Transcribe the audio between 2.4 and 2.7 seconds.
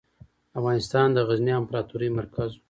و.